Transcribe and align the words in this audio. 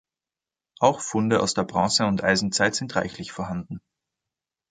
Auch 0.79 0.99
Funde 0.99 1.41
aus 1.41 1.53
der 1.53 1.61
Bronze- 1.63 2.07
und 2.07 2.23
Eisenzeit 2.23 2.73
sind 2.73 2.95
reichlich 2.95 3.31
vorhanden. 3.31 3.83